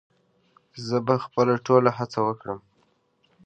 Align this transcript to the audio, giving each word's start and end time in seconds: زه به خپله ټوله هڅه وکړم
زه 0.85 0.97
به 1.05 1.15
خپله 1.25 1.55
ټوله 1.65 1.91
هڅه 1.97 2.19
وکړم 2.27 2.59